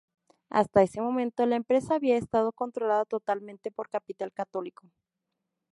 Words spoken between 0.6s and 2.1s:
ese momento, la empresa